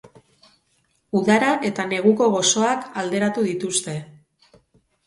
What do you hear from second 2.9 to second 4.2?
alderatu dituzte.